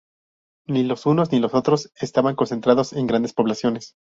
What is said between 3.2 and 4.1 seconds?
poblaciones.